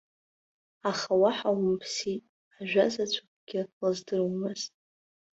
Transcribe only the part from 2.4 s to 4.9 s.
ажәазаҵәыкгьы лыздыруамызт.